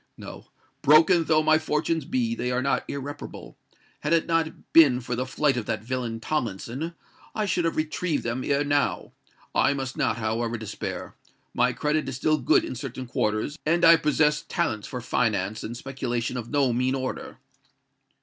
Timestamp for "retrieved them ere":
7.75-8.63